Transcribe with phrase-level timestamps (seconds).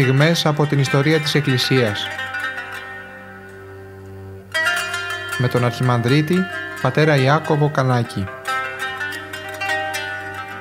[0.00, 2.06] στιγμές από την ιστορία της Εκκλησίας.
[5.38, 6.36] Με τον Αρχιμανδρίτη,
[6.82, 8.24] πατέρα Ιάκωβο Κανάκη.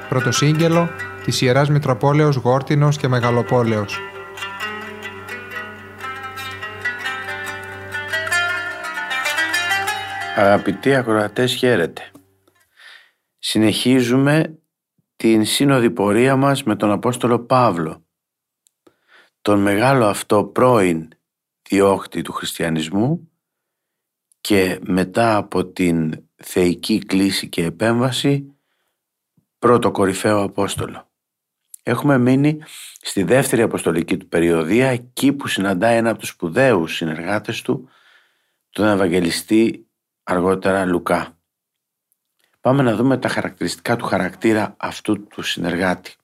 [0.09, 0.89] Πρωτοσύγγελο
[1.23, 3.99] της Ιεράς Μητροπόλεως Γόρτινος και Μεγαλοπόλεως.
[10.35, 12.01] Αγαπητοί ακροατές χαίρετε.
[13.39, 14.59] Συνεχίζουμε
[15.15, 18.04] την σύνοδη πορεία μας με τον Απόστολο Παύλο,
[19.45, 21.07] τον μεγάλο αυτό πρώην
[21.69, 23.31] διώκτη του χριστιανισμού
[24.41, 28.55] και μετά από την θεϊκή κλίση και επέμβαση
[29.59, 31.09] πρώτο κορυφαίο Απόστολο.
[31.83, 32.59] Έχουμε μείνει
[33.01, 37.89] στη δεύτερη αποστολική του περιοδία εκεί που συναντάει ένα από τους σπουδαίους συνεργάτες του
[38.69, 39.87] τον Ευαγγελιστή
[40.23, 41.37] αργότερα Λουκά.
[42.61, 46.15] Πάμε να δούμε τα χαρακτηριστικά του χαρακτήρα αυτού του συνεργάτη.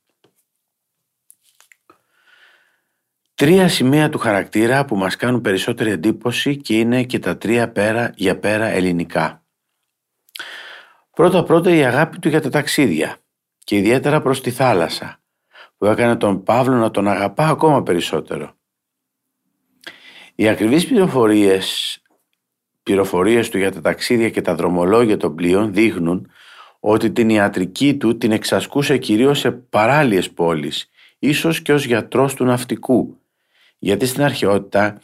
[3.42, 8.12] Τρία σημεία του χαρακτήρα που μας κάνουν περισσότερη εντύπωση και είναι και τα τρία πέρα
[8.16, 9.46] για πέρα ελληνικά.
[11.12, 13.18] Πρώτα πρώτα η αγάπη του για τα ταξίδια
[13.64, 15.22] και ιδιαίτερα προς τη θάλασσα
[15.78, 18.54] που έκανε τον Παύλο να τον αγαπά ακόμα περισσότερο.
[20.36, 21.98] Οι ακριβείς πληροφορίες
[22.84, 26.32] πληροφορίες του για τα ταξίδια και τα δρομολόγια των πλοίων δείχνουν
[26.80, 32.44] ότι την ιατρική του την εξασκούσε κυρίως σε παράλιες πόλεις, ίσως και ως γιατρός του
[32.44, 33.21] ναυτικού,
[33.84, 35.02] γιατί στην αρχαιότητα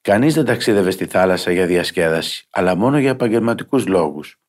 [0.00, 4.40] κανείς δεν ταξίδευε στη θάλασσα για διασκέδαση, αλλά μόνο για επαγγελματικούς λόγους.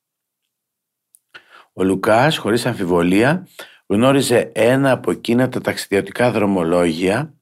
[1.73, 3.47] Ο Λουκάς, χωρίς αμφιβολία,
[3.85, 7.33] γνώριζε ένα από εκείνα τα ταξιδιωτικά δρομολόγια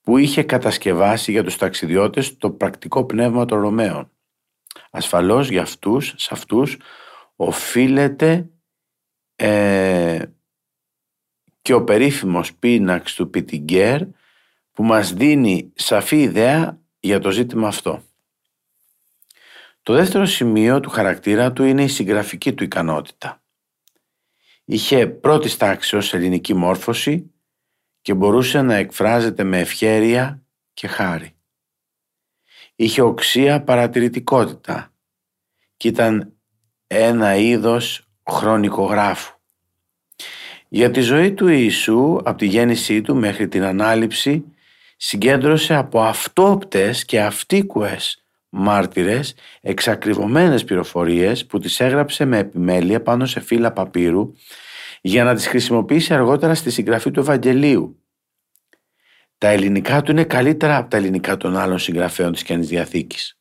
[0.00, 4.10] που είχε κατασκευάσει για τους ταξιδιώτες το πρακτικό πνεύμα των Ρωμαίων.
[4.90, 6.78] Ασφαλώς για αυτούς, σε αυτούς
[7.36, 8.50] οφείλεται
[9.36, 10.22] ε,
[11.62, 14.00] και ο περίφημος πίναξ του Πιτιγκέρ
[14.72, 18.02] που μας δίνει σαφή ιδέα για το ζήτημα αυτό.
[19.82, 23.42] Το δεύτερο σημείο του χαρακτήρα του είναι η συγγραφική του ικανότητα.
[24.64, 27.30] Είχε πρώτη τάξη ως ελληνική μόρφωση
[28.02, 31.36] και μπορούσε να εκφράζεται με ευχέρεια και χάρη
[32.82, 34.92] είχε οξία παρατηρητικότητα
[35.76, 36.32] και ήταν
[36.86, 39.34] ένα είδος χρονικογράφου.
[40.68, 44.44] Για τη ζωή του Ιησού, από τη γέννησή του μέχρι την ανάληψη,
[45.04, 53.40] συγκέντρωσε από αυτόπτες και αυτίκουες μάρτυρες εξακριβωμένες πληροφορίες που τις έγραψε με επιμέλεια πάνω σε
[53.40, 54.32] φύλλα παπύρου
[55.00, 58.02] για να τις χρησιμοποιήσει αργότερα στη συγγραφή του Ευαγγελίου
[59.42, 63.38] τα ελληνικά του είναι καλύτερα από τα ελληνικά των άλλων συγγραφέων της Καινής Διαθήκης.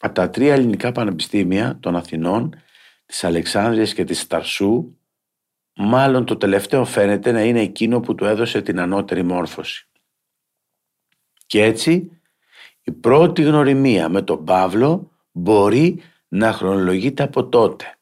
[0.00, 2.54] Από τα τρία ελληνικά πανεπιστήμια των Αθηνών,
[3.06, 4.96] της Αλεξάνδρειας και της Σταρσού,
[5.76, 9.89] μάλλον το τελευταίο φαίνεται να είναι εκείνο που του έδωσε την ανώτερη μόρφωση.
[11.50, 12.20] Και έτσι,
[12.82, 17.98] η πρώτη γνωριμία με τον Παύλο μπορεί να χρονολογείται από τότε.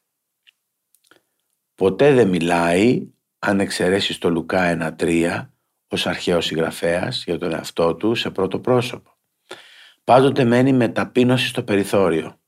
[1.75, 3.07] Ποτέ δεν μιλάει,
[3.39, 5.49] αν εξαιρέσεις το Λουκά 1-3,
[5.87, 9.17] ως αρχαίος συγγραφέας για τον εαυτό του σε πρώτο πρόσωπο.
[10.03, 12.39] Πάντοτε μένει με ταπείνωση στο περιθώριο.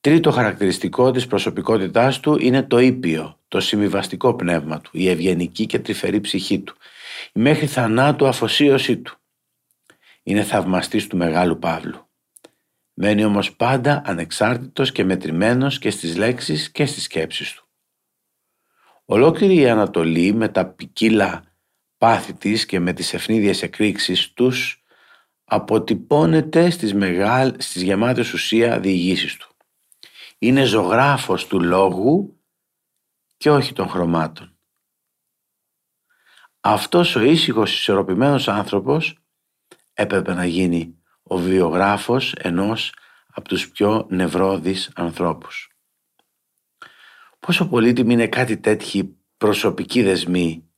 [0.00, 5.78] Τρίτο χαρακτηριστικό της προσωπικότητάς του είναι το ήπιο, το συμβιβαστικό πνεύμα του, η ευγενική και
[5.78, 6.76] τρυφερή ψυχή του,
[7.32, 9.18] η μέχρι θανάτου αφοσίωσή του.
[10.28, 12.08] Είναι θαυμαστής του Μεγάλου Παύλου.
[12.94, 17.68] Μένει όμως πάντα ανεξάρτητος και μετρημένος και στις λέξεις και στις σκέψεις του.
[19.04, 21.44] Ολόκληρη η Ανατολή με τα ποικίλα
[21.98, 24.84] πάθη της και με τις ευνίδιες εκρήξεις τους
[25.44, 29.54] αποτυπώνεται στις, μεγάλ, στις γεμάτες ουσία διηγήσεις του.
[30.38, 32.42] Είναι ζωγράφος του λόγου
[33.36, 34.58] και όχι των χρωμάτων.
[36.60, 39.22] Αυτός ο ήσυχος ισορροπημένος άνθρωπος
[39.98, 42.94] έπρεπε να γίνει ο βιογράφος ενός
[43.32, 45.70] από τους πιο νευρώδεις ανθρώπους.
[47.38, 50.68] Πόσο πολύτιμη είναι κάτι τέτοιοι προσωπικοί δεσμοί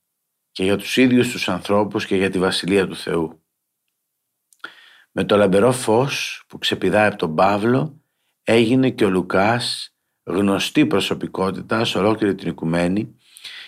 [0.51, 3.43] και για τους ίδιους τους ανθρώπους και για τη Βασιλεία του Θεού.
[5.11, 8.03] Με το λαμπερό φως που ξεπηδάει από τον Παύλο
[8.43, 9.95] έγινε και ο Λουκάς
[10.25, 13.17] γνωστή προσωπικότητα σε ολόκληρη την οικουμένη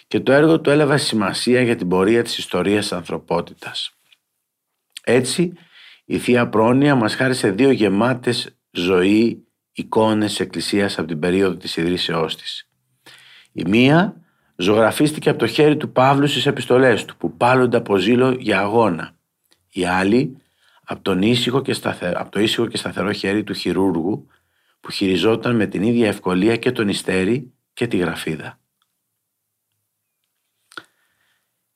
[0.06, 3.96] και το έργο του έλαβε σημασία για την πορεία της ιστορίας της ανθρωπότητας.
[5.04, 5.52] Έτσι,
[6.04, 12.36] η Θεία Πρόνοια μας χάρισε δύο γεμάτες ζωή εικόνες εκκλησίας από την περίοδο της ιδρύσεώς
[12.36, 12.68] της.
[13.52, 14.16] Η μία
[14.56, 19.16] ζωγραφίστηκε από το χέρι του Παύλου στις επιστολές του που πάλλονται από ζήλο για αγώνα.
[19.72, 20.36] Η άλλη
[20.84, 21.76] από, τον ήσυχο και
[22.14, 24.26] από το ήσυχο και σταθερό χέρι του χειρούργου
[24.80, 28.60] που χειριζόταν με την ίδια ευκολία και τον ιστέρι και τη γραφίδα.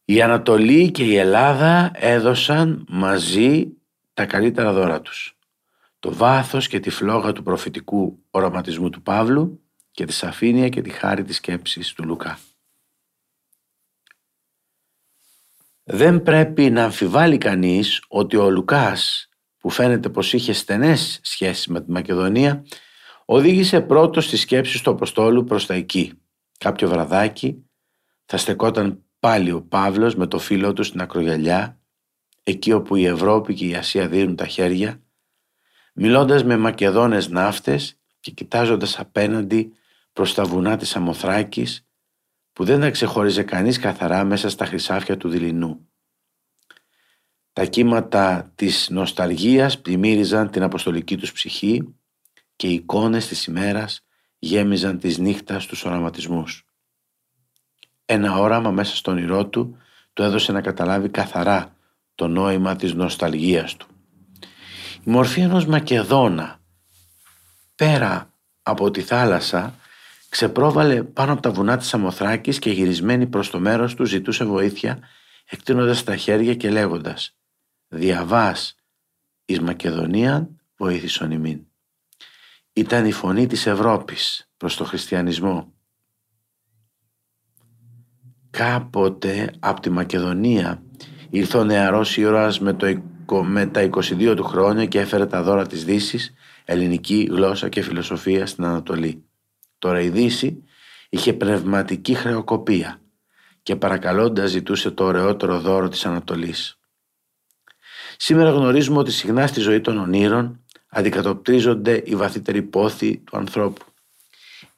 [0.09, 3.73] Η Ανατολή και η Ελλάδα έδωσαν μαζί
[4.15, 5.39] τα καλύτερα δώρα τους.
[5.99, 9.61] Το βάθος και τη φλόγα του προφητικού οραματισμού του Παύλου
[9.91, 12.39] και τη σαφήνεια και τη χάρη της σκέψης του Λουκά.
[15.83, 21.81] Δεν πρέπει να αμφιβάλλει κανείς ότι ο Λουκάς που φαίνεται πως είχε στενές σχέσεις με
[21.81, 22.65] τη Μακεδονία
[23.25, 26.13] οδήγησε πρώτος στις σκέψεις του Αποστόλου προς τα εκεί.
[26.59, 27.65] Κάποιο βραδάκι
[28.25, 31.81] θα στεκόταν πάλι ο Παύλος με το φίλο του στην ακρογιαλιά
[32.43, 35.03] εκεί όπου η Ευρώπη και η Ασία δίνουν τα χέρια
[35.95, 39.73] μιλώντας με Μακεδόνες ναύτες και κοιτάζοντας απέναντι
[40.13, 41.87] προς τα βουνά της Αμοθράκης
[42.53, 45.89] που δεν τα ξεχώριζε κανείς καθαρά μέσα στα χρυσάφια του δειλινού.
[47.53, 51.95] Τα κύματα της νοσταλγίας πλημμύριζαν την αποστολική τους ψυχή
[52.57, 54.07] και οι εικόνες της ημέρας
[54.39, 56.66] γέμιζαν τις νύχτας στους οραματισμούς.
[58.07, 59.77] Ένα όραμα μέσα στον όνειρό του
[60.13, 61.77] του έδωσε να καταλάβει καθαρά
[62.15, 63.87] το νόημα της νοσταλγίας του.
[65.05, 66.61] Η μορφή ενός Μακεδόνα
[67.75, 68.31] πέρα
[68.63, 69.75] από τη θάλασσα
[70.29, 74.99] ξεπρόβαλε πάνω από τα βουνά της Αμοθράκης και γυρισμένη προς το μέρος του ζητούσε βοήθεια
[75.45, 77.37] εκτείνοντας τα χέρια και λέγοντας
[77.89, 78.77] «Διαβάς
[79.45, 81.61] εις Μακεδονίαν βοήθησον ημίν».
[82.73, 85.73] Ήταν η φωνή της Ευρώπης προς το χριστιανισμό.
[88.57, 90.83] Κάποτε από τη Μακεδονία
[91.31, 92.87] ήρθε ο νεαρός ήρωας με, το,
[93.43, 98.47] με τα 22 του χρόνια και έφερε τα δώρα της δύσης, ελληνική γλώσσα και φιλοσοφία
[98.47, 99.25] στην Ανατολή.
[99.79, 100.63] Τώρα η Δύση
[101.09, 103.01] είχε πνευματική χρεοκοπία
[103.63, 106.79] και παρακαλώντας ζητούσε το ωραιότερο δώρο της Ανατολής.
[108.17, 113.85] Σήμερα γνωρίζουμε ότι συχνά στη ζωή των ονείρων αντικατοπτρίζονται οι βαθύτεροι πόθοι του ανθρώπου.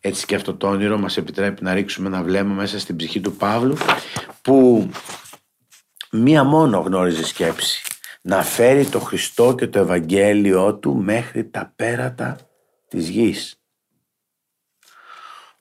[0.00, 3.36] Έτσι και αυτό το όνειρο μας επιτρέπει να ρίξουμε ένα βλέμμα μέσα στην ψυχή του
[3.36, 3.76] Παύλου
[4.42, 4.88] που
[6.10, 7.82] μία μόνο γνώριζε σκέψη
[8.22, 12.36] να φέρει το Χριστό και το Ευαγγέλιο του μέχρι τα πέρατα
[12.88, 13.62] της γης.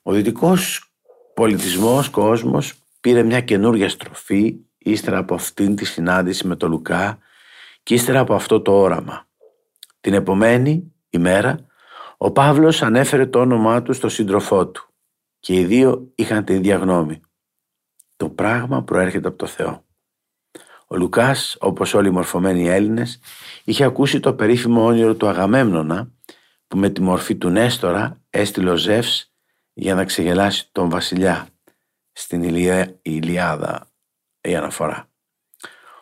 [0.02, 0.92] Ο δυτικός
[1.34, 7.18] πολιτισμός, κόσμος πήρε μια καινούργια στροφή ύστερα από αυτήν τη συνάντηση με τον Λουκά
[7.82, 9.26] και ύστερα από αυτό το όραμα.
[10.00, 11.66] Την επομένη ημέρα
[12.20, 14.88] ο Παύλος ανέφερε το όνομά του στο σύντροφό του
[15.40, 17.20] και οι δύο είχαν την ίδια γνώμη.
[18.16, 19.86] Το πράγμα προέρχεται από το Θεό.
[20.86, 23.20] Ο Λουκάς, όπως όλοι οι μορφωμένοι Έλληνες,
[23.64, 26.12] είχε ακούσει το περίφημο όνειρο του Αγαμέμνονα
[26.66, 29.32] που με τη μορφή του Νέστορα έστειλε ο Ζεύς
[29.72, 31.48] για να ξεγελάσει τον βασιλιά
[32.12, 32.42] στην
[33.02, 33.90] Ηλιάδα
[34.40, 35.10] η αναφορά.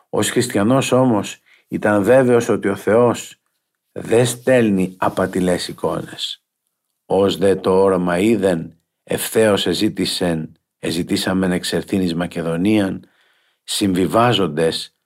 [0.08, 3.40] Ως χριστιανός όμως ήταν βέβαιος ότι ο Θεός
[3.98, 6.44] δεν στέλνει απατηλές εικόνες.
[7.06, 13.08] Ως δε το όραμα είδεν ευθέως εζήτησεν, εζητήσαμεν εξερθήν εις Μακεδονίαν,
[13.62, 14.96] συμβιβάζοντες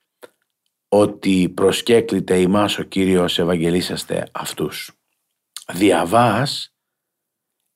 [0.88, 4.92] ότι προσκέκληται ημάς ο Κύριος Ευαγγελίσαστε αυτούς.
[5.72, 6.74] Διαβάς,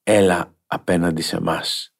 [0.02, 1.94] έλα απέναντι σε μας.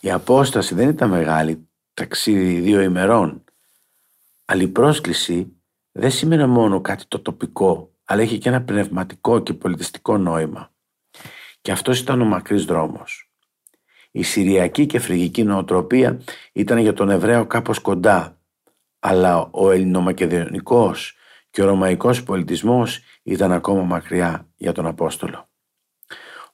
[0.00, 3.44] Η απόσταση δεν ήταν μεγάλη, ταξίδι δύο ημερών,
[4.44, 5.55] αλλά η πρόσκληση
[5.98, 10.70] δεν σήμαινε μόνο κάτι το τοπικό, αλλά είχε και ένα πνευματικό και πολιτιστικό νόημα.
[11.60, 13.30] Και αυτός ήταν ο μακρύς δρόμος.
[14.10, 16.20] Η Συριακή και Φρυγική νοοτροπία
[16.52, 18.40] ήταν για τον Εβραίο κάπως κοντά,
[18.98, 21.16] αλλά ο ελληνομακεδονικός
[21.50, 25.48] και ο ρωμαϊκός πολιτισμός ήταν ακόμα μακριά για τον Απόστολο.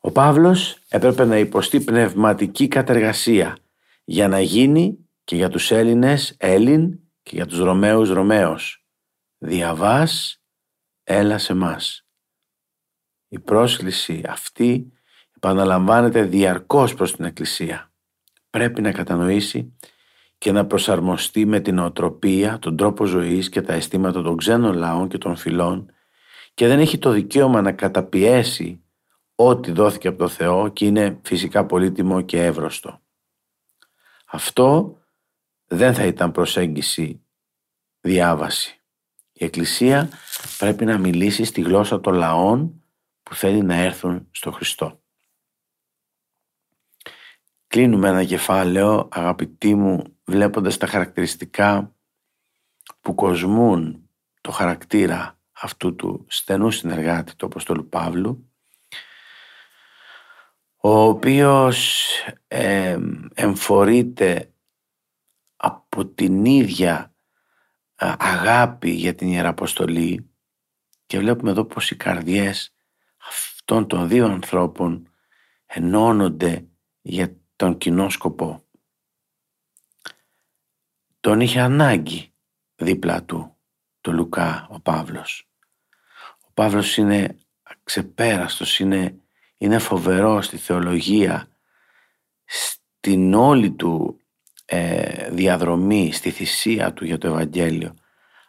[0.00, 3.56] Ο Παύλος έπρεπε να υποστεί πνευματική κατεργασία
[4.04, 8.81] για να γίνει και για τους Έλληνες Έλλην και για τους Ρωμαίους Ρωμαίος.
[9.44, 10.42] Διαβάς,
[11.04, 12.06] έλα σε μας.
[13.28, 14.92] Η πρόσκληση αυτή
[15.36, 17.92] επαναλαμβάνεται διαρκώς προς την Εκκλησία.
[18.50, 19.76] Πρέπει να κατανοήσει
[20.38, 25.08] και να προσαρμοστεί με την οτροπία, τον τρόπο ζωής και τα αισθήματα των ξένων λαών
[25.08, 25.92] και των φυλών
[26.54, 28.84] και δεν έχει το δικαίωμα να καταπιέσει
[29.34, 33.02] ό,τι δόθηκε από το Θεό και είναι φυσικά πολύτιμο και εύρωστο.
[34.26, 34.98] Αυτό
[35.66, 37.24] δεν θα ήταν προσέγγιση
[38.00, 38.81] διάβαση.
[39.42, 40.08] Η Εκκλησία
[40.58, 42.82] πρέπει να μιλήσει στη γλώσσα των λαών
[43.22, 45.02] που θέλει να έρθουν στο Χριστό.
[47.66, 51.94] Κλείνουμε ένα κεφάλαιο, αγαπητοί μου, βλέποντας τα χαρακτηριστικά
[53.00, 54.08] που κοσμούν
[54.40, 58.50] το χαρακτήρα αυτού του στενού συνεργάτη του Αποστόλου Παύλου
[60.76, 62.08] ο οποίος
[62.48, 62.98] ε,
[63.34, 64.52] εμφορείται
[65.56, 67.11] από την ίδια
[68.18, 70.30] αγάπη για την Ιεραποστολή
[71.06, 72.74] και βλέπουμε εδώ πως οι καρδιές
[73.28, 75.08] αυτών των δύο ανθρώπων
[75.66, 76.66] ενώνονται
[77.00, 78.64] για τον κοινό σκοπό.
[81.20, 82.32] τον είχε ανάγκη
[82.74, 83.56] δίπλα του
[84.00, 85.48] το Λουκά ο Παύλος.
[86.40, 87.38] Ο Παύλος είναι
[87.84, 89.20] ξεπέραστος, είναι,
[89.58, 91.48] είναι φοβερός στη θεολογία,
[92.44, 94.21] στην όλη του
[94.74, 97.94] ε, διαδρομή, στη θυσία του για το Ευαγγέλιο.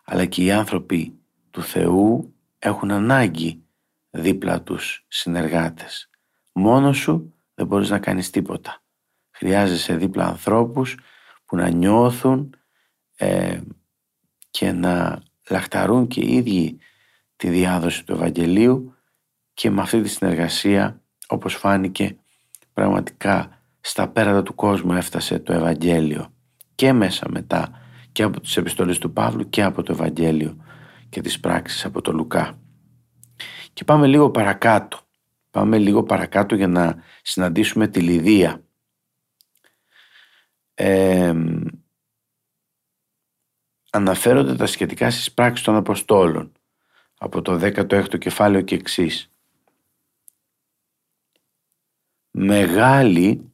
[0.06, 1.20] Αλλά και οι άνθρωποι
[1.52, 3.64] του Θεού έχουν ανάγκη
[4.10, 6.10] δίπλα τους συνεργάτες.
[6.52, 8.84] Μόνος σου δεν μπορείς να κάνεις τίποτα.
[9.32, 10.98] Χρειάζεσαι δίπλα ανθρώπους
[11.46, 12.56] που να νιώθουν
[13.16, 13.62] ε,
[14.50, 16.78] και να λαχταρούν και οι ίδιοι
[17.36, 18.96] τη διάδοση του Ευαγγελίου
[19.54, 22.18] και με αυτή τη συνεργασία όπως φάνηκε
[22.74, 26.34] πραγματικά στα πέρατα του κόσμου έφτασε το Ευαγγέλιο
[26.76, 30.58] και μέσα μετά και από τις επιστολές του Παύλου και από το Ευαγγέλιο
[31.10, 32.60] και τις πράξεις από το Λουκά.
[33.74, 35.00] Και πάμε λίγο παρακάτω.
[35.50, 38.64] Πάμε λίγο παρακάτω για να συναντήσουμε τη Λιδία.
[40.74, 41.34] Ε,
[43.92, 46.52] αναφέρονται τα σχετικά στις πράξεις των Αποστόλων
[47.18, 49.34] από το 16ο κεφάλαιο και εξής.
[52.32, 53.53] Μεγάλη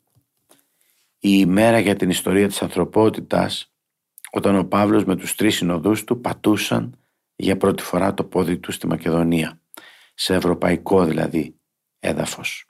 [1.20, 3.72] η ημέρα για την ιστορία της ανθρωπότητας
[4.32, 6.98] όταν ο Παύλος με τους τρεις συνοδούς του πατούσαν
[7.36, 9.62] για πρώτη φορά το πόδι του στη Μακεδονία,
[10.14, 11.56] σε ευρωπαϊκό δηλαδή
[12.00, 12.66] έδαφος.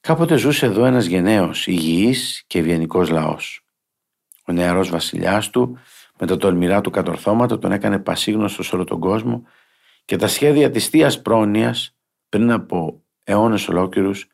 [0.00, 3.64] Κάποτε ζούσε εδώ ένας γενναίος, υγιής και ευγενικός λαός.
[4.46, 5.78] Ο νεαρός βασιλιάς του
[6.18, 9.42] με τα τολμηρά του κατορθώματα τον έκανε πασίγνωστο σε όλο τον κόσμο
[10.04, 11.96] και τα σχέδια της θείας πρόνοιας
[12.28, 14.28] πριν από αιώνες ολόκληρους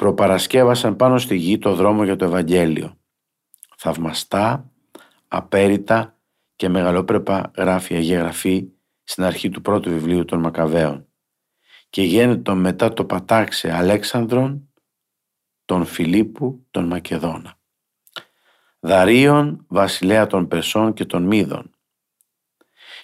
[0.00, 2.98] προπαρασκεύασαν πάνω στη γη το δρόμο για το Ευαγγέλιο.
[3.76, 4.70] Θαυμαστά,
[5.28, 6.18] απέριτα
[6.56, 8.68] και μεγαλόπρεπα γράφει η Αγία Γραφή
[9.04, 11.06] στην αρχή του πρώτου βιβλίου των Μακαβαίων
[11.90, 14.72] και γένετο μετά το πατάξε Αλέξανδρον
[15.64, 17.58] τον Φιλίππου τον Μακεδόνα.
[18.80, 21.74] Δαρίων βασιλέα των Περσών και των Μίδων.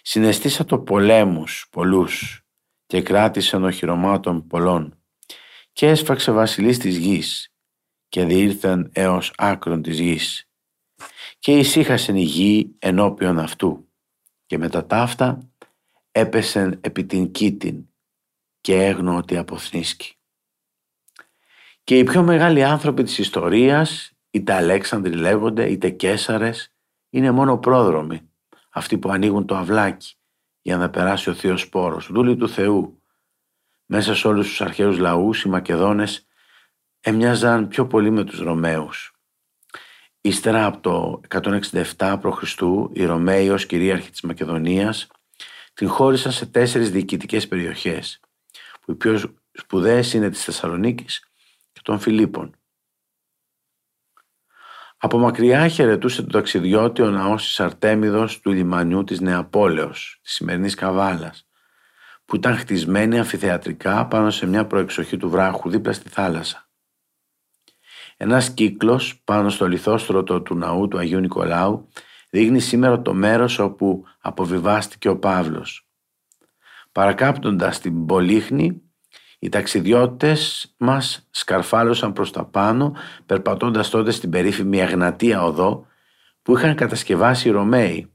[0.03, 2.45] Συναισθήσα το πολέμους πολλούς
[2.87, 5.00] και κράτησε οχυρωμάτων πολλών
[5.76, 7.52] και έσφαξε βασιλείς της γης
[8.09, 10.49] και διήρθεν έως άκρον της γης
[11.38, 13.88] και ησύχασεν η γη ενώπιον αυτού
[14.47, 15.50] και με τα ταύτα
[16.12, 17.88] έπεσεν επί την κήτην
[18.61, 20.14] και έγνω ότι αποθνίσκει.
[21.85, 26.73] Και οι πιο μεγάλοι άνθρωποι της ιστορίας, είτε Αλέξανδροι λέγονται, είτε Κέσαρες,
[27.11, 28.30] είναι μόνο πρόδρομοι,
[28.71, 30.14] αυτοί που ανοίγουν το αυλάκι
[30.62, 32.96] για να περάσει ο Θείος Σπόρος, δούλοι του Θεού.
[33.87, 36.26] Μέσα σε όλους τους αρχαίους λαούς οι Μακεδόνες
[37.00, 39.14] έμοιαζαν πιο πολύ με τους Ρωμαίους.
[40.21, 41.21] Ύστερα από το
[41.97, 42.43] 167 π.Χ.
[42.93, 45.07] οι Ρωμαίοι ως κυρίαρχοι της Μακεδονίας
[45.75, 48.21] την χώρισαν σε τέσσερις διοικητικές περιοχές
[48.81, 51.31] που οι πιο σπουδαίες είναι της Θεσσαλονίκης
[51.73, 52.57] και των Φιλίππων.
[54.97, 60.75] Από μακριά χαιρετούσε το ταξιδιώτη ο ναός της Αρτέμιδος του λιμανιού της Νεαπόλεως, της σημερινής
[60.75, 61.46] Καβάλας,
[62.26, 66.68] που ήταν χτισμένη αμφιθεατρικά πάνω σε μια προεξοχή του βράχου δίπλα στη θάλασσα.
[68.16, 71.88] Ένας κύκλος πάνω στο λιθόστρωτο του ναού του Αγίου Νικολάου
[72.30, 75.88] δείχνει σήμερα το μέρος όπου αποβιβάστηκε ο Παύλος.
[76.92, 78.83] Παρακάπτοντας την Πολύχνη,
[79.38, 82.95] οι ταξιδιώτες μας σκαρφάλωσαν προς τα πάνω,
[83.26, 85.87] περπατώντας τότε στην περίφημη Αγνατία Οδό
[86.42, 88.12] που είχαν κατασκευάσει οι Ρωμαίοι.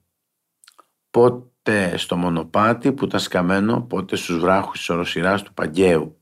[1.09, 1.50] Πότε
[1.95, 6.21] στο μονοπάτι που ήταν σκαμμένο, πότε στους βράχους της οροσυράς του Παγκαίου.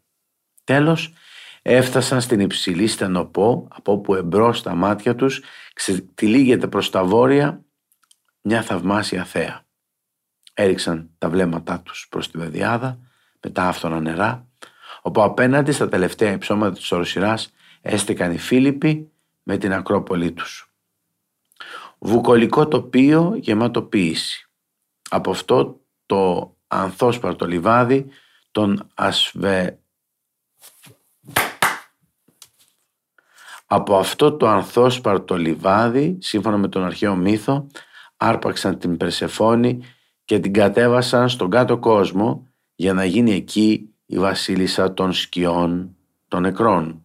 [0.64, 1.14] Τέλος,
[1.62, 5.42] έφτασαν στην υψηλή στενοπό, από όπου εμπρός στα μάτια τους
[5.74, 7.64] ξετυλίγεται προς τα βόρεια
[8.42, 9.66] μια θαυμάσια θέα.
[10.54, 13.00] Έριξαν τα βλέμματά τους προς τη βεδιάδα,
[13.42, 14.48] με τα άφθονα νερά,
[15.02, 19.12] όπου απέναντι στα τελευταία υψώματα της οροσυράς έστεκαν οι Φίλιπποι
[19.44, 20.74] με την Ακρόπολη τους.
[22.00, 24.49] Βουκολικό τοπίο γεμάτο ποίηση.
[25.10, 28.06] Από αυτό το ανθόσπαρτο λιβάδι
[28.52, 29.80] των ασβε...
[33.66, 37.68] Από αυτό το ανθόσπαρτο λιβάδι, σύμφωνα με τον αρχαίο μύθο,
[38.18, 39.84] άρπαξαν την Περσεφόνη
[40.26, 45.96] και την κατέβασαν στον κάτω κόσμο για να γίνει εκεί η βασίλισσα των σκιών
[46.28, 47.04] των νεκρών.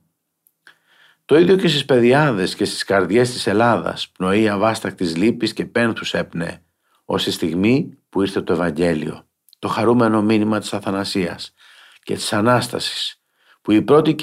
[1.25, 6.15] Το ίδιο και στις παιδιάδες και στις καρδιές της Ελλάδας πνοή αβάστακτης λύπης και πένθους
[6.15, 6.64] έπνε
[7.05, 11.55] ως η στιγμή που ήρθε το Ευαγγέλιο, το χαρούμενο μήνυμα της Αθανασίας
[12.03, 13.23] και της Ανάστασης
[13.63, 14.15] που οι πρώτοι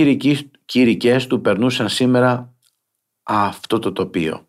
[0.66, 2.54] κηρικές του περνούσαν σήμερα
[3.24, 4.48] αυτό το τοπίο.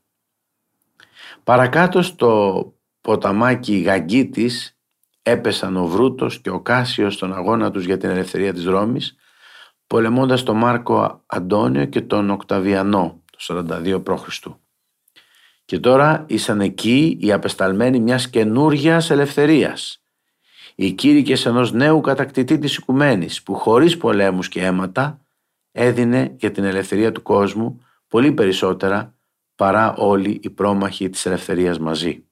[1.45, 4.79] Παρακάτω στο ποταμάκι Γαγκίτης
[5.23, 9.17] έπεσαν ο Βρούτος και ο Κάσιος στον αγώνα τους για την ελευθερία της Ρώμης
[9.87, 14.29] πολεμώντας τον Μάρκο Αντώνιο και τον Οκταβιανό το 42 π.Χ.
[15.73, 20.03] Και τώρα ήσαν εκεί οι απεσταλμένοι μιας καινούργια ελευθερίας.
[20.75, 25.21] Οι κήρυκες ενός νέου κατακτητή της οικουμένης που χωρίς πολέμους και αίματα
[25.73, 29.15] έδινε για την ελευθερία του κόσμου πολύ περισσότερα
[29.55, 32.25] παρά όλοι οι πρόμαχοι της ελευθερίας μαζί.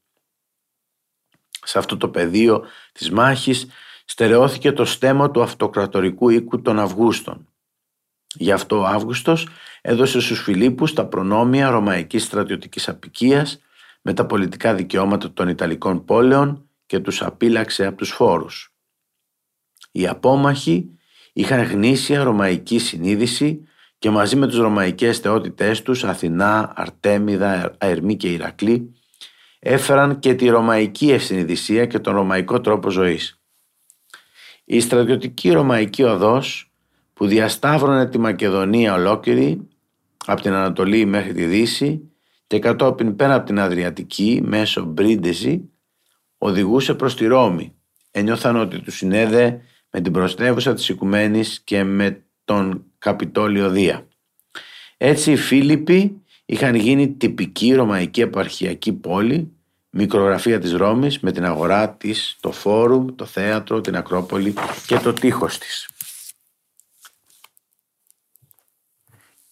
[1.63, 3.67] Σε αυτό το πεδίο της μάχης
[4.05, 7.50] στερεώθηκε το στέμα του αυτοκρατορικού οίκου των Αυγούστων.
[8.35, 9.49] Γι' αυτό ο Αύγουστος
[9.81, 13.61] έδωσε στους Φιλίππους τα προνόμια ρωμαϊκής στρατιωτικής απικίας
[14.03, 18.75] με τα πολιτικά δικαιώματα των Ιταλικών πόλεων και τους απίλαξε από τους φόρους.
[19.91, 20.99] Οι απόμαχοι
[21.33, 23.69] είχαν γνήσια ρωμαϊκή συνείδηση
[23.99, 28.95] και μαζί με τους ρωμαϊκές θεότητές τους Αθηνά, Αρτέμιδα, Αερμή και Ηρακλή
[29.59, 33.41] έφεραν και τη ρωμαϊκή ευσυνειδησία και τον ρωμαϊκό τρόπο ζωής.
[34.65, 36.70] Η στρατιωτική ρωμαϊκή οδός
[37.21, 39.69] που διασταύρωνε τη Μακεδονία ολόκληρη
[40.27, 42.11] από την Ανατολή μέχρι τη Δύση
[42.47, 45.71] και κατόπιν πέρα από την Αδριατική μέσω Μπρίντεζη
[46.39, 47.75] οδηγούσε προς τη Ρώμη.
[48.11, 49.61] Ένιωθαν ότι τους συνέδε
[49.91, 54.07] με την προστεύουσα της Οικουμένης και με τον Καπιτόλιο Δία.
[54.97, 59.53] Έτσι οι Φίλιπποι είχαν γίνει τυπική ρωμαϊκή επαρχιακή πόλη,
[59.91, 64.55] μικρογραφία της Ρώμης με την αγορά της, το φόρουμ, το θέατρο, την Ακρόπολη
[64.87, 65.90] και το τείχος της.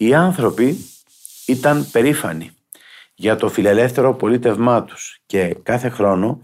[0.00, 0.76] Οι άνθρωποι
[1.46, 2.50] ήταν περήφανοι
[3.14, 6.40] για το φιλελεύθερο πολίτευμά τους και κάθε χρόνο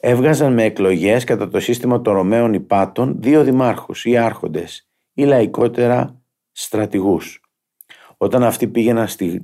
[0.00, 6.22] έβγαζαν με εκλογές κατά το σύστημα των Ρωμαίων υπάτων δύο δημάρχους ή άρχοντες ή λαϊκότερα
[6.52, 7.40] στρατηγούς.
[8.16, 9.42] Όταν αυτοί πήγαιναν στην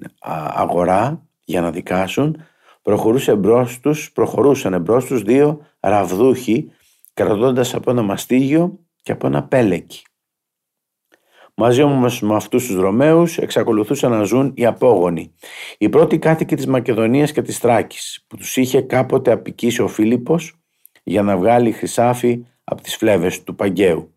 [0.55, 2.45] αγορά για να δικάσουν,
[2.83, 6.71] προχωρούσε εμπρός τους, προχωρούσαν εμπρός τους δύο ραβδούχοι
[7.15, 10.03] κρατώντας από ένα μαστίγιο και από ένα πέλεκι.
[11.55, 15.35] Μαζί όμως με αυτούς τους Ρωμαίους εξακολουθούσαν να ζουν οι απόγονοι.
[15.79, 20.55] Οι πρώτοι κάτοικοι της Μακεδονίας και της Τράκης που τους είχε κάποτε απικήσει ο Φίλιππος
[21.03, 24.15] για να βγάλει χρυσάφι από τις φλέβες του Παγκαίου.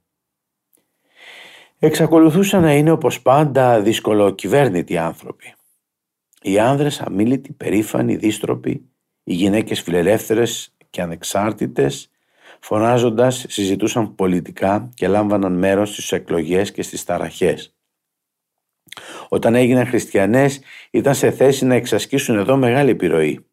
[1.79, 5.53] Εξακολουθούσαν να είναι όπως πάντα δυσκολοκυβέρνητοι άνθρωποι.
[6.41, 8.89] Οι άνδρες αμήλυτοι, περήφανοι, δίστροποι,
[9.23, 12.09] οι γυναίκες φιλελεύθερες και ανεξάρτητες,
[12.65, 17.75] φωνάζοντας συζητούσαν πολιτικά και λάμβαναν μέρος στις εκλογές και στις ταραχές.
[19.29, 20.59] Όταν έγιναν χριστιανές
[20.91, 23.45] ήταν σε θέση να εξασκήσουν εδώ μεγάλη επιρροή.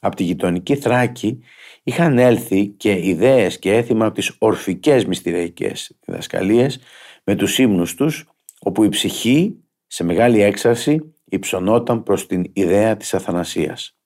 [0.00, 1.40] Από τη γειτονική Θράκη
[1.82, 6.80] είχαν έλθει και ιδέες και έθιμα από τις ορφικές μυστηριακές διδασκαλίες
[7.24, 8.28] με τους ύμνους τους
[8.60, 13.96] όπου η ψυχή σε μεγάλη έξαρση υψωνόταν προς την ιδέα της αθανασίας.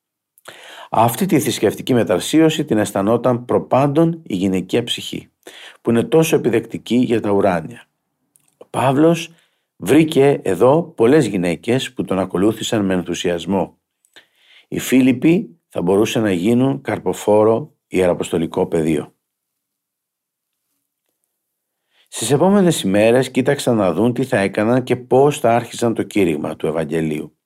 [0.90, 5.29] Αυτή τη θρησκευτική μεταρσίωση την αισθανόταν προπάντων η γυναικεία ψυχή,
[5.83, 7.87] που είναι τόσο επιδεκτική για τα ουράνια.
[8.57, 9.31] Ο Παύλος
[9.77, 13.79] βρήκε εδώ πολλές γυναίκες που τον ακολούθησαν με ενθουσιασμό.
[14.68, 19.14] Οι Φίλιπποι θα μπορούσαν να γίνουν καρποφόρο ιεραποστολικό πεδίο.
[22.09, 26.57] Στις επόμενες ημέρες κοίταξαν να δουν τι θα έκαναν και πώς θα άρχισαν το κήρυγμα
[26.57, 27.37] του Ευαγγελίου.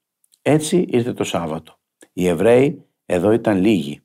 [0.42, 1.78] Έτσι ήρθε το Σάββατο.
[2.12, 4.00] Οι Εβραίοι εδώ ήταν λίγοι.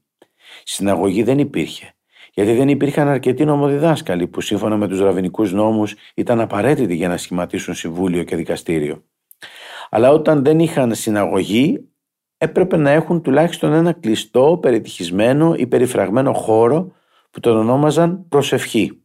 [0.64, 1.94] Συναγωγή δεν υπήρχε,
[2.34, 7.18] γιατί δεν υπήρχαν αρκετοί νομοδιδάσκαλοι που σύμφωνα με τους ραβινικούς νόμους ήταν απαραίτητοι για να
[7.18, 9.04] σχηματίσουν συμβούλιο και δικαστήριο.
[9.90, 11.90] Αλλά όταν δεν είχαν συναγωγή
[12.38, 16.92] έπρεπε να έχουν τουλάχιστον ένα κλειστό, περιτυχισμένο ή περιφραγμένο χώρο
[17.32, 19.02] που τον ονόμαζαν προσευχή.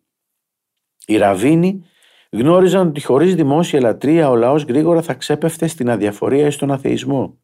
[1.06, 1.84] Οι Ραβίνοι
[2.30, 7.39] γνώριζαν ότι χωρίς δημόσια λατρεία ο λαός γρήγορα θα ξέπεφτε στην αδιαφορία ή στον αθεισμό.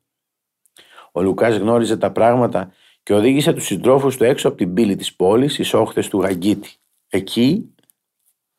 [1.17, 5.15] Ο Λουκάς γνώριζε τα πράγματα και οδήγησε τους συντρόφους του έξω από την πύλη της
[5.15, 6.71] πόλης στις όχθες του Γαγκίτη.
[7.09, 7.75] Εκεί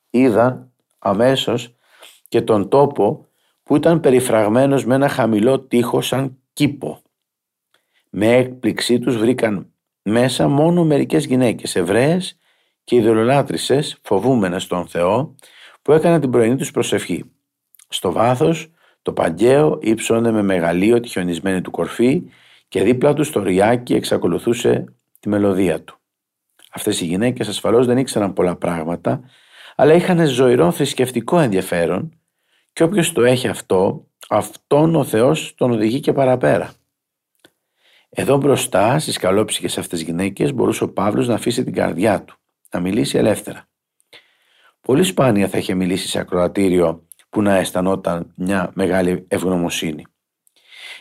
[0.10, 1.76] είδαν αμέσως
[2.28, 3.26] και τον τόπο
[3.64, 7.02] που ήταν περιφραγμένος με ένα χαμηλό τείχο σαν κήπο.
[8.10, 12.38] Με έκπληξή τους βρήκαν μέσα μόνο μερικές γυναίκες Εβραίες
[12.84, 15.36] και ειδωλολάτρισσες φοβούμενες τον Θεό
[15.82, 17.24] που έκαναν την πρωινή τους προσευχή.
[17.88, 22.24] Στο βάθος το παγκαίο ύψωνε με μεγαλείο τη χιονισμένη του κορφή
[22.68, 24.86] και δίπλα του στο ριάκι εξακολουθούσε
[25.20, 26.00] τη μελωδία του.
[26.72, 29.22] Αυτές οι γυναίκες ασφαλώς δεν ήξεραν πολλά πράγματα,
[29.76, 32.20] αλλά είχαν ζωηρό θρησκευτικό ενδιαφέρον
[32.74, 36.74] και όποιος το έχει αυτό, αυτόν ο Θεός τον οδηγεί και παραπέρα.
[38.10, 42.38] Εδώ μπροστά στις καλόψυχες αυτές γυναίκες μπορούσε ο Παύλος να αφήσει την καρδιά του,
[42.72, 43.68] να μιλήσει ελεύθερα.
[44.82, 50.04] Πολύ σπάνια θα είχε μιλήσει σε ακροατήριο που να αισθανόταν μια μεγάλη ευγνωμοσύνη.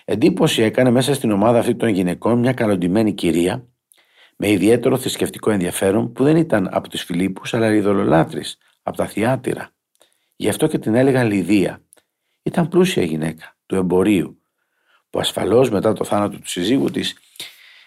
[0.08, 3.66] Εντύπωση έκανε μέσα στην ομάδα αυτή των γυναικών μια καλοντημένη κυρία
[4.36, 9.70] με ιδιαίτερο θρησκευτικό ενδιαφέρον που δεν ήταν από τους Φιλίππους αλλά ειδωλολάτρης, από τα Θιάτυρα.
[10.36, 11.82] Γι' αυτό και την έλεγαν Λιδία.
[12.42, 14.42] Ήταν πλούσια γυναίκα, του εμπορίου,
[15.10, 17.16] που ασφαλώς μετά το θάνατο του συζύγου της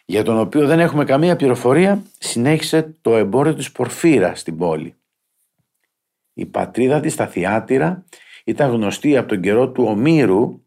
[0.05, 4.95] για τον οποίο δεν έχουμε καμία πληροφορία συνέχισε το εμπόριο της Πορφύρα στην πόλη.
[6.33, 8.05] Η πατρίδα της στα Θιάτυρα
[8.43, 10.61] ήταν γνωστή από τον καιρό του Ομήρου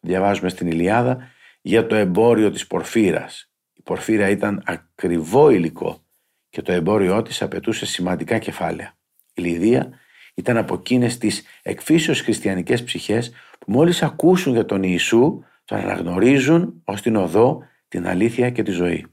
[0.00, 1.18] διαβάζουμε στην Ηλιάδα
[1.60, 3.50] για το εμπόριο της Πορφύρας.
[3.72, 6.04] Η Πορφύρα ήταν ακριβό υλικό
[6.50, 8.96] και το εμπόριό της απαιτούσε σημαντικά κεφάλαια.
[9.34, 9.90] Η Λιδία
[10.34, 16.82] ήταν από εκείνες τις εκφύσεως χριστιανικές ψυχές που μόλις ακούσουν για τον Ιησού τον αναγνωρίζουν
[16.84, 19.06] ως την οδό, την αλήθεια και τη ζωή.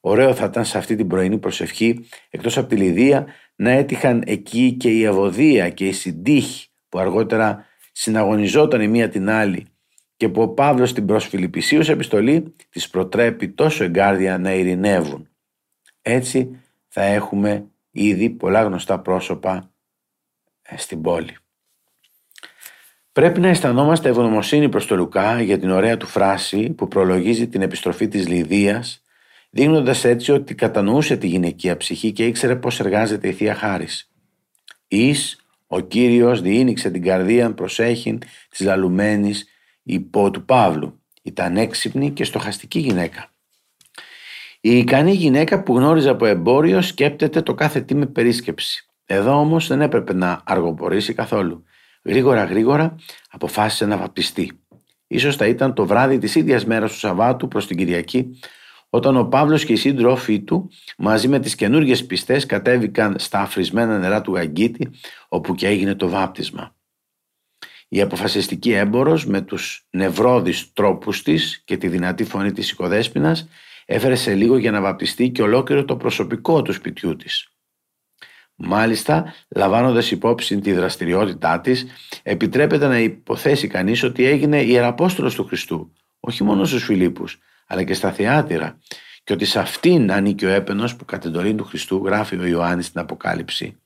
[0.00, 4.72] Ωραίο θα ήταν σε αυτή την πρωινή προσευχή, εκτός από τη Λιδία, να έτυχαν εκεί
[4.72, 7.66] και η Αβωδία και η Συντύχη που αργότερα
[8.00, 9.66] συναγωνιζόταν η μία την άλλη
[10.16, 15.28] και που ο Παύλος στην προς Φιλιππισίους επιστολή τις προτρέπει τόσο εγκάρδια να ειρηνεύουν.
[16.02, 19.70] Έτσι θα έχουμε ήδη πολλά γνωστά πρόσωπα
[20.62, 21.36] ε, στην πόλη.
[23.12, 27.62] Πρέπει να αισθανόμαστε ευγνωμοσύνη προς τον Λουκά για την ωραία του φράση που προλογίζει την
[27.62, 29.02] επιστροφή της Λιδίας
[29.50, 34.10] δείχνοντας έτσι ότι κατανοούσε τη γυναικεία ψυχή και ήξερε πώς εργάζεται η Θεία Χάρις.
[34.88, 39.46] Εις ο Κύριος διήνυξε την καρδία προσέχην της λαλουμένης
[39.82, 41.02] υπό του Παύλου.
[41.22, 43.32] Ήταν έξυπνη και στοχαστική γυναίκα.
[44.60, 48.88] Η ικανή γυναίκα που γνώριζε από εμπόριο σκέπτεται το κάθε τι με περίσκεψη.
[49.04, 51.64] Εδώ όμως δεν έπρεπε να αργοπορήσει καθόλου.
[52.02, 52.96] Γρήγορα γρήγορα
[53.30, 54.60] αποφάσισε να βαπτιστεί.
[55.06, 58.38] Ίσως θα ήταν το βράδυ της ίδιας μέρας του Σαββάτου προς την Κυριακή
[58.90, 63.98] όταν ο Παύλος και οι σύντροφοι του μαζί με τις καινούργιες πιστές κατέβηκαν στα αφρισμένα
[63.98, 64.90] νερά του Γαγκίτη
[65.28, 66.76] όπου και έγινε το βάπτισμα.
[67.88, 73.48] Η αποφασιστική έμπορος με τους νευρώδεις τρόπους της και τη δυνατή φωνή της οικοδέσποινας
[73.86, 77.48] έφερε σε λίγο για να βαπτιστεί και ολόκληρο το προσωπικό του σπιτιού της.
[78.54, 81.86] Μάλιστα, λαμβάνοντας υπόψη τη δραστηριότητά της,
[82.22, 87.94] επιτρέπεται να υποθέσει κανείς ότι έγινε ιεραπόστολος του Χριστού, όχι μόνο στους Φιλίππους, αλλά και
[87.94, 88.78] στα θεάτηρα,
[89.24, 92.86] και ότι σε αυτήν ανήκει ο έπαινος που κατ' εντολή του Χριστού γράφει ο Ιωάννης
[92.86, 93.80] στην Αποκάλυψη.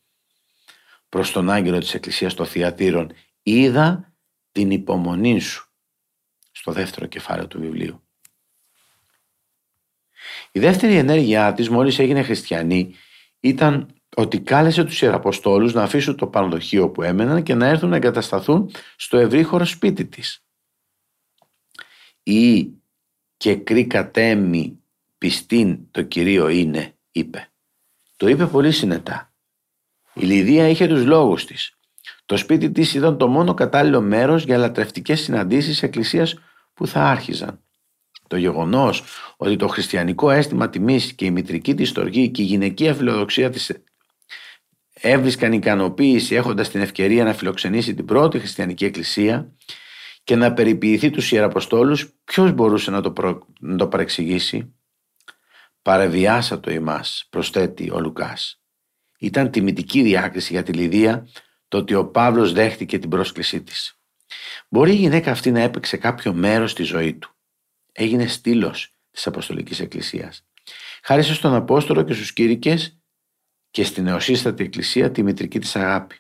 [1.09, 4.15] Προς τον άγγελο της Εκκλησίας των Θιατήρων, είδα
[4.53, 5.73] την υπομονή σου.
[6.53, 8.07] Στο δεύτερο κεφάλαιο του βιβλίου.
[10.53, 12.95] Η δεύτερη ενέργειά της μόλις έγινε χριστιανή
[13.41, 17.97] ήταν ότι κάλεσε τους Ιεραποστόλους να αφήσουν το πανδοχείο που έμεναν και να έρθουν να
[17.97, 20.45] εγκατασταθούν στο ευρύχωρο σπίτι της.
[22.23, 22.71] «Ή
[23.43, 24.79] και κρίκατέμι
[25.19, 27.49] πιστήν το Κυρίο είναι», είπε.
[28.17, 29.33] Το είπε πολύ συνετά.
[30.15, 31.79] Η Λιδία είχε τους λόγους της.
[32.27, 36.39] Το σπίτι της ήταν το μόνο κατάλληλο μέρος για λατρευτικές συναντήσεις εκκλησίας
[36.75, 37.61] που θα άρχιζαν.
[38.29, 39.05] Το γεγονός
[39.37, 43.73] ότι το χριστιανικό αίσθημα τιμής και η μητρική της στοργή και η γυναικεία φιλοδοξία της
[44.93, 49.53] έβρισκαν ικανοποίηση έχοντας την ευκαιρία να φιλοξενήσει την πρώτη χριστιανική εκκλησία
[50.25, 54.75] και να περιποιηθεί τους Ιεραποστόλους, ποιος μπορούσε να το, να το παρεξηγήσει;
[55.83, 58.63] Παρεβιάσα το εμάς, προσθέτει ο Λουκάς.
[59.19, 61.29] Ήταν τιμητική διάκριση για τη Λιδία
[61.69, 64.01] το ότι ο Παύλος δέχτηκε την πρόσκλησή της.
[64.69, 67.35] Μπορεί η γυναίκα αυτή να έπαιξε κάποιο μέρος στη ζωή του.
[67.93, 70.47] Έγινε στήλος της Αποστολικής Εκκλησίας.
[71.03, 73.01] Χάρισε στον Απόστολο και στους κήρυκες
[73.71, 76.15] και στην νεοσύστατη εκκλησία τη μητρική της αγάπη.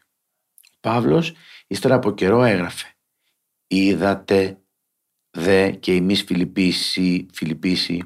[0.64, 1.32] Ο Παύλος
[1.66, 2.86] ύστερα από καιρό έγραφε
[3.74, 4.58] «Είδατε
[5.30, 8.02] δε και εμείς Φιλιππίσι, Φιλιππίσι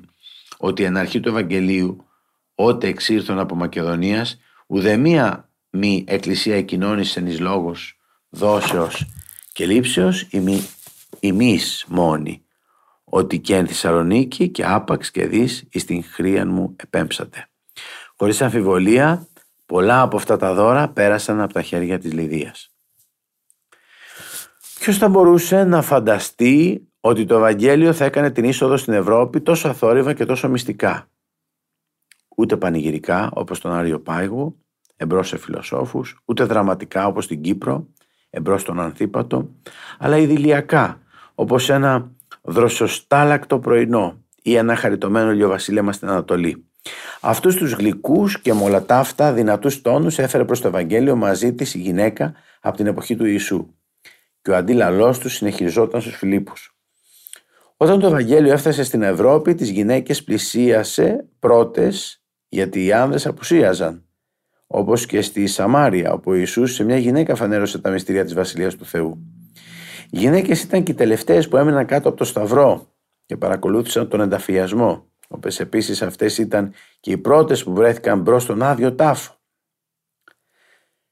[0.57, 2.07] ότι εν αρχή του Ευαγγελίου
[2.55, 7.99] ότε εξήρθον από Μακεδονίας ουδεμία μη εκκλησία εκοινώνησε εις λόγος
[8.29, 9.07] δόσεως
[9.53, 10.29] και λήψεως
[11.21, 12.45] ημείς μόνοι
[13.05, 17.49] ότι και εν Θεσσαλονίκη και άπαξ και δεις εις την χρίαν μου επέμψατε.
[18.17, 19.29] Χωρίς αμφιβολία
[19.67, 22.76] Πολλά από αυτά τα δώρα πέρασαν από τα χέρια της Λιδίας.
[24.81, 29.69] Ποιος θα μπορούσε να φανταστεί ότι το Ευαγγέλιο θα έκανε την είσοδο στην Ευρώπη τόσο
[29.69, 31.09] αθόρυβα και τόσο μυστικά;
[32.37, 34.59] Ούτε πανηγυρικά όπως τον Άριο Πάγου,
[34.97, 37.87] εμπρός σε φιλοσόφους, ούτε δραματικά όπως στην Κύπρο,
[38.31, 39.51] εμπρός στον Ανθίπατο,
[39.99, 41.01] αλλά ιδηλιακά
[41.35, 42.11] όπως ένα
[42.43, 46.67] δροσοστάλακτο πρωινό ή ένα χαριτωμένο ηλιοβασίλεμα στην Ανατολή.
[47.21, 52.35] Αυτούς τους γλυκούς και μολατάφτα δυνατούς τόνους έφερε προς το Ευαγγέλιο μαζί της η γυναίκα
[52.61, 53.75] από την εποχή του Ιησού
[54.47, 56.77] και ο αντίλαλός του συνεχιζόταν στους Φιλίππους.
[57.77, 64.05] Όταν το Ευαγγέλιο έφτασε στην Ευρώπη, τις γυναίκες πλησίασε πρώτες γιατί οι άνδρες απουσίαζαν.
[64.67, 68.75] Όπως και στη Σαμάρια, όπου ο Ιησούς σε μια γυναίκα φανέρωσε τα μυστήρια της Βασιλείας
[68.75, 69.19] του Θεού.
[70.11, 74.21] Οι γυναίκες ήταν και οι τελευταίες που έμειναν κάτω από το Σταυρό και παρακολούθησαν τον
[74.21, 79.35] ενταφιασμό Όπω επίσης αυτές ήταν και οι πρώτες που βρέθηκαν μπρος στον άδειο τάφο.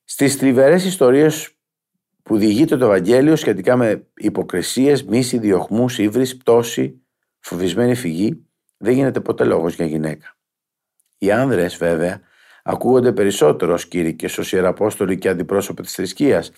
[0.04, 1.53] Στις θλιβερές ιστορίες
[2.24, 7.00] που διηγείται το Ευαγγέλιο σχετικά με υποκρισίες, μίση, διωχμούς, ύβρις, πτώση,
[7.40, 10.36] φοβισμένη φυγή, δεν γίνεται ποτέ λόγος για γυναίκα.
[11.18, 12.20] Οι άνδρες βέβαια
[12.62, 16.52] ακούγονται περισσότερο ως κήρυκες, ως ιεραπόστολοι και αντιπρόσωποι της θρησκείας,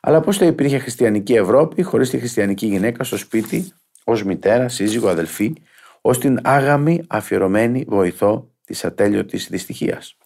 [0.00, 3.72] αλλά πώς θα υπήρχε χριστιανική Ευρώπη χωρίς τη χριστιανική γυναίκα στο σπίτι,
[4.04, 5.52] ως μητέρα, σύζυγο, αδελφή,
[6.00, 10.16] ως την άγαμη αφιερωμένη βοηθό της ατέλειωτης δυστυχίας.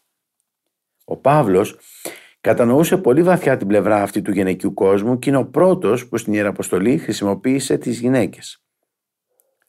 [1.05, 1.79] Ο Παύλος
[2.43, 6.33] κατανοούσε πολύ βαθιά την πλευρά αυτή του γυναικείου κόσμου και είναι ο πρώτος που στην
[6.33, 8.65] Ιεραποστολή χρησιμοποίησε τις γυναίκες.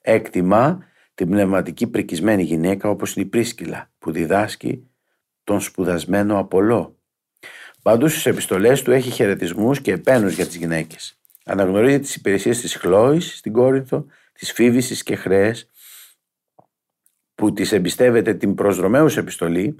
[0.00, 0.84] Έκτιμα
[1.14, 4.90] την πνευματική πρικισμένη γυναίκα όπως είναι η Πρίσκυλα που διδάσκει
[5.44, 6.98] τον σπουδασμένο Απολό.
[7.82, 11.18] Παντού στις επιστολές του έχει χαιρετισμούς και επένους για τις γυναίκες.
[11.44, 15.68] Αναγνωρίζει τις υπηρεσίες της Χλώης στην Κόρινθο, της Φίβησης και Χρέες
[17.34, 19.74] που της εμπιστεύεται την προσδρομέους επιστολή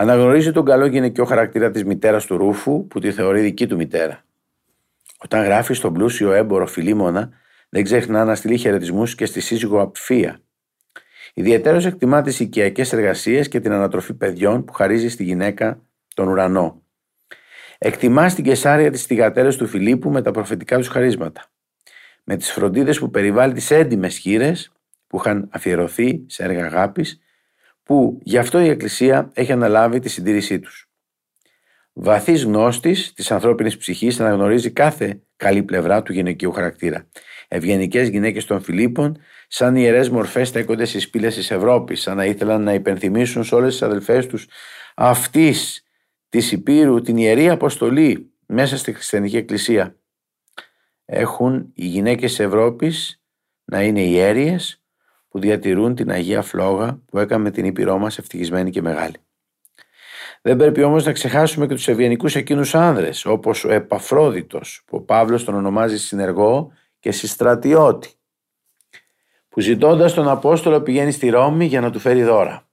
[0.00, 4.24] Αναγνωρίζει τον καλό γυναικείο χαρακτήρα της μητέρας του Ρούφου που τη θεωρεί δική του μητέρα.
[5.18, 7.30] Όταν γράφει στον πλούσιο έμπορο Φιλίμωνα,
[7.68, 10.40] δεν ξεχνά να στείλει χαιρετισμούς και στη σύζυγο Απφία.
[11.34, 15.80] Ιδιαίτερω εκτιμά τις οικιακές εργασίες και την ανατροφή παιδιών που χαρίζει στη γυναίκα
[16.14, 16.82] τον ουρανό.
[17.78, 21.44] Εκτιμά στην Κεσάρια τις θηγατέρε του Φιλίππου με τα προφητικά τους χαρίσματα.
[22.24, 24.72] Με τις φροντίδες που περιβάλλει τις έντιμες χείρες
[25.06, 27.20] που είχαν αφιερωθεί σε έργα αγάπης
[27.88, 30.90] που γι' αυτό η Εκκλησία έχει αναλάβει τη συντήρησή τους.
[31.92, 37.08] Βαθύς γνώστης της ανθρώπινης ψυχής αναγνωρίζει κάθε καλή πλευρά του γυναικείου χαρακτήρα.
[37.48, 42.62] Ευγενικές γυναίκες των Φιλίππων, σαν ιερές μορφές, στέκονται στις πύλε της Ευρώπης, σαν να ήθελαν
[42.62, 44.48] να υπενθυμίσουν σε όλες τις αδελφές τους
[44.96, 45.84] αυτής
[46.28, 49.96] της Υπήρου την ιερή αποστολή μέσα στη χριστιανική εκκλησία.
[51.04, 53.22] Έχουν οι γυναίκες της Ευρώπης
[53.64, 54.77] να είναι ιέρειες
[55.28, 59.16] που διατηρούν την Αγία Φλόγα που έκαμε την Ήπειρό μας ευτυχισμένη και μεγάλη.
[60.42, 65.00] Δεν πρέπει όμως να ξεχάσουμε και τους ευγενικούς εκείνους άνδρες, όπως ο Επαφρόδιτος, που ο
[65.00, 68.08] Παύλος τον ονομάζει συνεργό και συστρατιώτη,
[69.48, 72.68] που ζητώντας τον Απόστολο πηγαίνει στη Ρώμη για να του φέρει δώρα.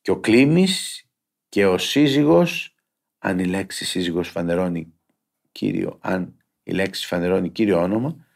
[0.00, 1.06] Και ο Κλήμης
[1.48, 2.74] και ο σύζυγος,
[3.18, 4.92] αν η λέξη σύζυγος φανερώνει
[5.52, 8.26] κύριο, αν η λέξη φανερώνει κύριο όνομα,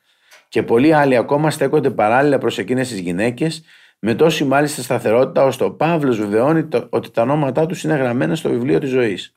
[0.49, 3.65] και πολλοί άλλοι ακόμα στέκονται παράλληλα προς εκείνες τις γυναίκες,
[3.99, 8.49] με τόση μάλιστα σταθερότητα, ώστε ο Παύλος βεβαιώνει ότι τα ονόματά τους είναι γραμμένα στο
[8.49, 9.37] βιβλίο της ζωής.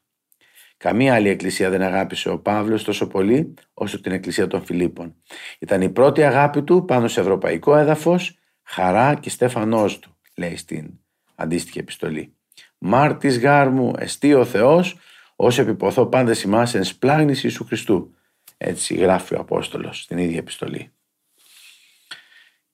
[0.77, 5.15] Καμία άλλη εκκλησία δεν αγάπησε ο Παύλος τόσο πολύ όσο την εκκλησία των Φιλίππων.
[5.59, 10.89] Ήταν η πρώτη αγάπη του πάνω σε ευρωπαϊκό έδαφος, χαρά και στέφανός του, λέει στην
[11.35, 12.33] αντίστοιχη επιστολή.
[12.77, 14.97] Μάρτης γάρ μου, εστί ο Θεός,
[15.35, 18.13] ως επιποθώ πάντα ημάς εν σπλάγνηση Ιησού Χριστού.
[18.57, 20.91] Έτσι γράφει ο Απόστολος στην ίδια επιστολή.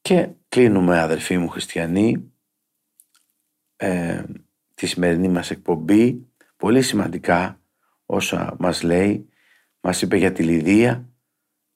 [0.05, 2.33] Και κλείνουμε αδερφοί μου χριστιανοί
[3.75, 4.23] ε,
[4.73, 6.27] τη σημερινή μας εκπομπή.
[6.57, 7.61] Πολύ σημαντικά
[8.05, 9.29] όσα μας λέει.
[9.79, 11.09] Μας είπε για τη Λιδία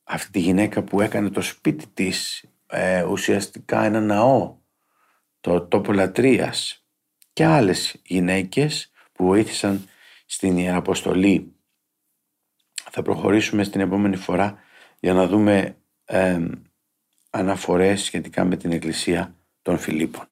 [0.03, 4.57] αυτή τη γυναίκα που έκανε το σπίτι της ε, ουσιαστικά ένα ναό
[5.39, 6.85] το τόπο λατρείας.
[7.33, 9.85] Και άλλες γυναίκες που βοήθησαν
[10.25, 11.55] στην Ιεραποστολή
[12.91, 14.59] θα προχωρήσουμε στην επόμενη φορά
[14.99, 16.39] για να δούμε ε,
[17.29, 20.25] αναφορές σχετικά με την Εκκλησία των Φιλίππων.